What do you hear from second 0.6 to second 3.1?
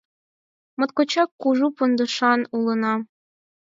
Моткочак кужу пондашан улына...